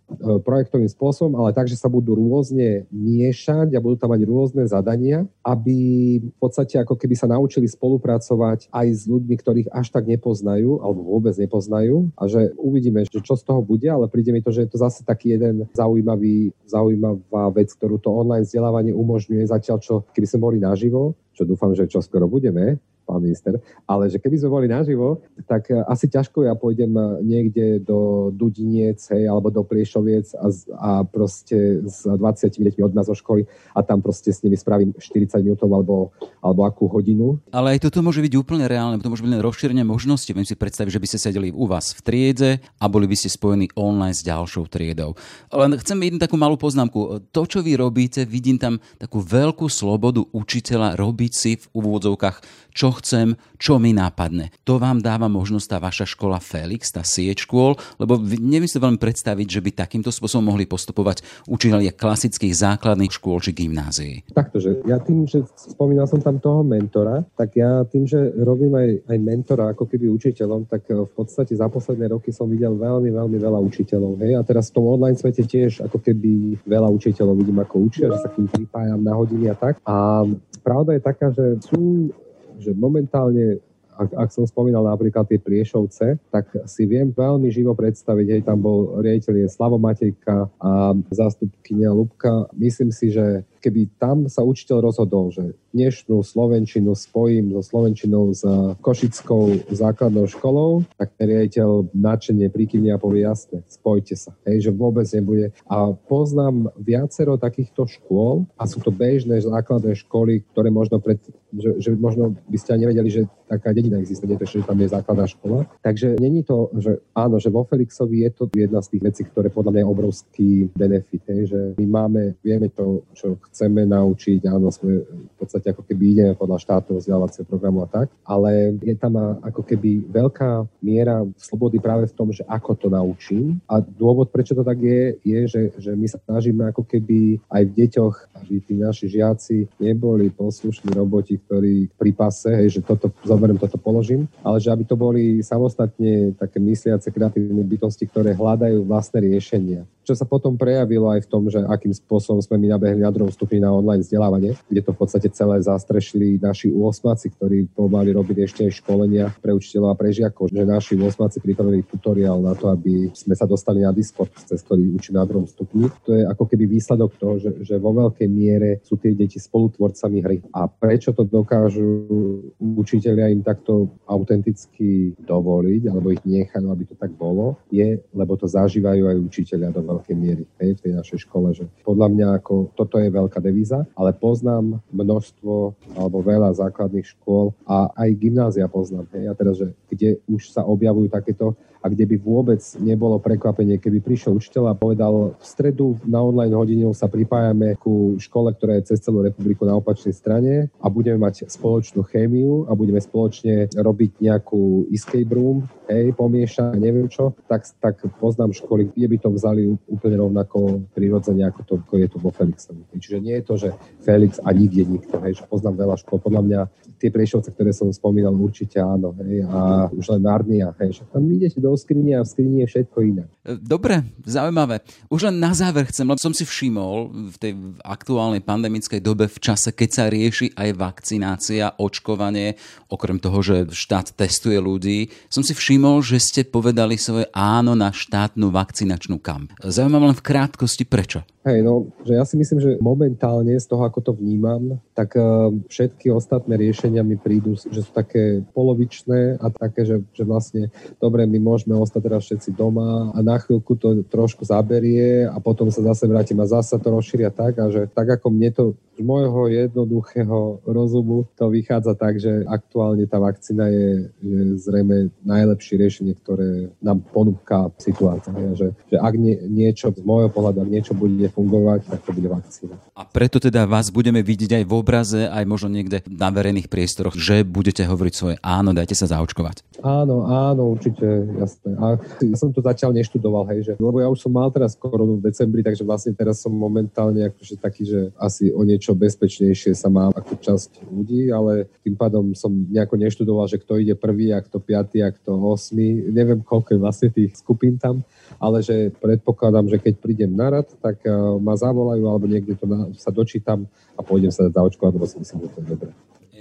[0.44, 5.24] projektovým spôsobom, ale tak, že sa budú rôzne miešať a budú tam mať rôzne zadania,
[5.40, 5.78] aby
[6.20, 11.16] v podstate ako keby sa naučili spolupracovať aj s ľuďmi, ktorých až tak nepoznajú alebo
[11.16, 14.68] vôbec nepoznajú a že uvidíme, že čo z toho bude, ale príde mi to, že
[14.68, 19.94] je to zase taký jeden zaujímavý, zaujímavá vec, ktorú to online vzdelávanie umožňuje zatiaľ, čo
[20.10, 23.54] keby sme boli naživo, čo dúfam, že čo skoro budeme, pán minister,
[23.86, 28.28] ale že keby sme boli naživo, tak eh, asi ťažko ja pôjdem eh, niekde do
[28.34, 30.50] Dudiniec, hej, alebo do Priešoviec a,
[30.82, 32.18] a proste s 20
[32.50, 36.10] deťmi od nás zo školy a tam proste s nimi spravím 40 minútov alebo,
[36.42, 37.38] alebo akú hodinu.
[37.54, 40.28] Ale aj toto môže byť úplne reálne, to môže byť len rozšírenie možnosti.
[40.34, 42.50] Viem si predstaviť, že by ste sedeli u vás v triede
[42.82, 45.14] a boli by ste spojení online s ďalšou triedou.
[45.54, 47.30] Len chcem jednu takú malú poznámku.
[47.30, 52.36] To, čo vy robíte, vidím tam takú veľkú slobodu učiteľa robiť si v úvodzovkách,
[52.72, 54.52] čo chcem, čo mi nápadne.
[54.68, 59.00] To vám dáva možnosť tá vaša škola Felix, tá sieť škôl, lebo neviem si veľmi
[59.00, 64.14] predstaviť, že by takýmto spôsobom mohli postupovať učiteľia klasických základných škôl či gymnázií.
[64.32, 68.76] Takto, že ja tým, že spomínal som tam toho mentora, tak ja tým, že robím
[68.76, 73.12] aj, aj mentora ako keby učiteľom, tak v podstate za posledné roky som videl veľmi,
[73.12, 74.20] veľmi veľa učiteľov.
[74.20, 74.32] Hej?
[74.38, 78.18] A teraz v tom online svete tiež ako keby veľa učiteľov vidím, ako učia, že
[78.20, 79.80] sa k tým pripájam na hodiny a tak.
[79.84, 80.24] A
[80.64, 82.10] pravda je taká, že sú
[82.60, 83.60] že momentálne
[83.96, 88.60] ak, ak som spomínal napríklad tie Priešovce, tak si viem veľmi živo predstaviť, hej, tam
[88.60, 92.44] bol riaditeľ Slavo Matejka a zástupkynia Lubka.
[92.52, 98.46] Myslím si, že keby tam sa učiteľ rozhodol, že dnešnú Slovenčinu spojím so Slovenčinou s
[98.78, 104.70] Košickou základnou školou, tak ten riaditeľ načenie príkymne a povie jasne, spojte sa, hej, že
[104.70, 105.50] vôbec nebude.
[105.66, 111.18] A poznám viacero takýchto škôl a sú to bežné základné školy, ktoré možno pred,
[111.50, 115.26] že, že možno by ste ani nevedeli, že taká dedina existuje, že tam je základná
[115.26, 115.66] škola.
[115.82, 119.50] Takže není to, že áno, že vo Felixovi je to jedna z tých vecí, ktoré
[119.50, 124.44] podľa mňa je obrovský benefit, hej, že my máme, vieme to, čo chceme chceme naučiť,
[124.52, 128.92] áno, sme v podstate ako keby ideme podľa štátneho vzdelávacieho programu a tak, ale je
[128.92, 133.56] tam ako keby veľká miera slobody práve v tom, že ako to naučím.
[133.64, 137.62] A dôvod, prečo to tak je, je, že, že my sa snažíme ako keby aj
[137.64, 138.14] v deťoch,
[138.44, 143.80] aby tí naši žiaci neboli poslušní roboti, ktorí pri pase, hej, že toto zoberiem, toto
[143.80, 149.88] položím, ale že aby to boli samostatne také mysliace kreatívne bytosti, ktoré hľadajú vlastné riešenia
[150.06, 153.10] čo sa potom prejavilo aj v tom, že akým spôsobom sme my nabehli na
[153.46, 158.42] stupni na online vzdelávanie, kde to v podstate celé zastrešili naši úosmáci, ktorí pomali robiť
[158.42, 162.66] ešte aj školenia pre učiteľov a pre žiakov, že naši úosmáci pripravili tutoriál na to,
[162.74, 165.86] aby sme sa dostali na Discord, cez ktorý učíme na druhom stupni.
[166.10, 170.18] To je ako keby výsledok toho, že, že vo veľkej miere sú tie deti spolutvorcami
[170.26, 170.42] hry.
[170.50, 172.10] A prečo to dokážu
[172.58, 178.50] učiteľia im takto autenticky dovoliť, alebo ich nechajú, aby to tak bolo, je, lebo to
[178.50, 181.54] zažívajú aj učiteľia do veľkej miery hej, v tej našej škole.
[181.54, 187.52] Že podľa mňa ako, toto je veľká devíza, ale poznám množstvo alebo veľa základných škôl
[187.68, 189.06] a aj gymnázia poznám.
[189.14, 191.54] Hej, teraz, že kde už sa objavujú takéto
[191.86, 196.50] a kde by vôbec nebolo prekvapenie, keby prišiel učiteľ a povedal v stredu na online
[196.50, 201.22] hodinu sa pripájame ku škole, ktorá je cez celú republiku na opačnej strane a budeme
[201.22, 207.62] mať spoločnú chémiu a budeme spoločne robiť nejakú escape room, hej, pomieša, neviem čo, tak,
[207.78, 212.18] tak poznám školy, kde by to vzali úplne rovnako prirodzene, ako to ako je tu
[212.18, 212.82] vo Felixovi.
[212.96, 213.68] Čiže nie je to, že
[214.02, 216.18] Felix a nikde nikto, hej, že poznám veľa škôl.
[216.18, 216.60] Podľa mňa
[216.96, 221.28] tie priešovce, ktoré som spomínal, určite áno, hej, a už len Narnia, hej, že tam
[221.28, 223.24] idete do skrine a v skrini je všetko iné.
[223.46, 224.82] Dobre, zaujímavé.
[225.06, 227.52] Už len na záver chcem, lebo som si všimol v tej
[227.86, 232.58] aktuálnej pandemickej dobe v čase, keď sa rieši aj vakcinácia, očkovanie,
[232.90, 237.94] okrem toho, že štát testuje ľudí, som si všimol, že ste povedali svoje áno na
[237.94, 239.54] štátnu vakcinačnú kamp.
[239.62, 241.22] Zaujímavé len v krátkosti, prečo?
[241.46, 245.46] Hej, no, že ja si myslím, že momentálne z toho, ako to vnímam, tak uh,
[245.70, 251.22] všetky ostatné riešenia mi prídu, že sú také polovičné a také, že, že vlastne, dobre,
[251.22, 255.82] my môžeme ostať teraz všetci doma a na chvíľku to trošku zaberie a potom sa
[255.82, 258.64] zase vrátim a zase to rozšíria tak a že tak ako mne to
[258.96, 265.76] z môjho jednoduchého rozumu to vychádza tak, že aktuálne tá vakcína je, je zrejme najlepšie
[265.76, 268.32] riešenie, ktoré nám ponúka situácia.
[268.32, 272.28] Že, že ak nie, niečo, z môjho pohľadu, ak niečo bude fungovať, tak to bude
[272.32, 272.74] vakcína.
[272.96, 277.12] A preto teda vás budeme vidieť aj v obraze, aj možno niekde na verejných priestoroch,
[277.12, 279.84] že budete hovoriť svoje áno, dajte sa zaočkovať.
[279.84, 281.04] Áno, áno, určite,
[281.46, 281.72] jasné.
[281.78, 285.22] A ja som to zatiaľ neštudoval, hej, že, lebo ja už som mal teraz koronu
[285.22, 289.86] v decembri, takže vlastne teraz som momentálne akože taký, že asi o niečo bezpečnejšie sa
[289.86, 294.42] mám ako časť ľudí, ale tým pádom som nejako neštudoval, že kto ide prvý, a
[294.42, 296.10] kto piatý, a kto osmý.
[296.10, 298.02] Neviem, koľko je vlastne tých skupín tam
[298.40, 302.66] ale že predpokladám, že keď prídem na rad, tak eh, ma zavolajú alebo niekde to
[302.66, 303.64] na, sa dočítam
[303.96, 305.90] a pôjdem sa zaočkovať, lebo si myslím, že to je dobré.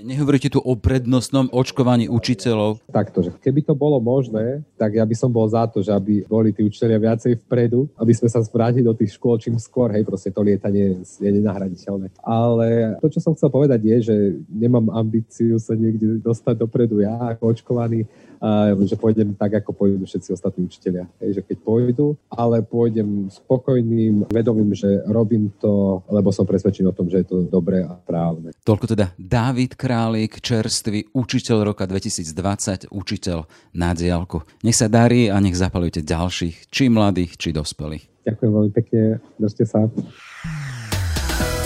[0.05, 2.77] Nehovoríte tu o prednostnom očkovaní učiteľov?
[2.93, 6.21] Takto, že keby to bolo možné, tak ja by som bol za to, že aby
[6.29, 10.05] boli tí učiteľia viacej vpredu, aby sme sa vrátili do tých škôl čím skôr, hej,
[10.05, 12.13] proste to lietanie je nenahraditeľné.
[12.21, 17.33] Ale to, čo som chcel povedať je, že nemám ambíciu sa niekde dostať dopredu ja
[17.33, 18.05] ako očkovaný,
[18.45, 21.09] a že pôjdem tak, ako pôjdu všetci ostatní učiteľia.
[21.17, 26.97] Hej, že keď pôjdu, ale pôjdem spokojným, vedomým, že robím to, lebo som presvedčený o
[26.97, 28.53] tom, že je to dobré a právne.
[28.61, 34.45] Toľko teda Dávid Králik, čerstvý učiteľ roka 2020, učiteľ na diálku.
[34.61, 38.29] Nech sa darí a nech zapalujete ďalších, či mladých, či dospelých.
[38.29, 39.01] Ďakujem veľmi pekne,
[39.41, 39.89] držte sa.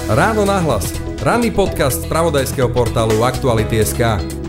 [0.09, 0.89] Ráno nahlas.
[1.21, 4.48] Ranný podcast z pravodajského portálu Aktuality.sk.